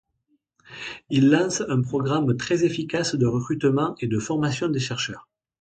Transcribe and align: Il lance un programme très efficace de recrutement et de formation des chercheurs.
Il 1.11 1.29
lance 1.29 1.61
un 1.69 1.83
programme 1.83 2.35
très 2.35 2.65
efficace 2.65 3.13
de 3.13 3.27
recrutement 3.27 3.93
et 3.99 4.07
de 4.07 4.17
formation 4.17 4.67
des 4.67 4.79
chercheurs. 4.79 5.29